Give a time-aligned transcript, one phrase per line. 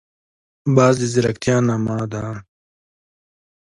[0.75, 2.31] باز د ځیرکتیا نماد دی